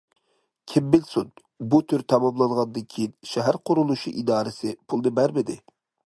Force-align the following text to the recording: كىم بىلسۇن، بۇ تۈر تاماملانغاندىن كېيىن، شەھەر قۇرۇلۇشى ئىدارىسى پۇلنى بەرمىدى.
كىم 0.71 0.85
بىلسۇن، 0.93 1.27
بۇ 1.73 1.79
تۈر 1.91 2.03
تاماملانغاندىن 2.13 2.87
كېيىن، 2.93 3.13
شەھەر 3.33 3.59
قۇرۇلۇشى 3.71 4.15
ئىدارىسى 4.21 4.73
پۇلنى 4.89 5.13
بەرمىدى. 5.21 5.59